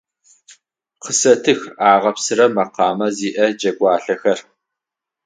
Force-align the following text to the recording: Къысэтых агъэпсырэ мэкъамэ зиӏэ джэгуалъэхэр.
Къысэтых 1.03 1.59
агъэпсырэ 1.91 2.45
мэкъамэ 2.55 3.07
зиӏэ 3.17 3.45
джэгуалъэхэр. 3.57 4.39